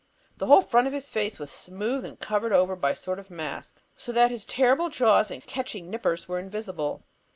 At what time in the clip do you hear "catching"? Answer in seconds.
5.45-5.91